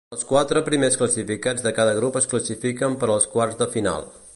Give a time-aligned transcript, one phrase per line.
[0.15, 4.15] Els quatre primers classificats de cada grup es classifiquen per als quarts de final.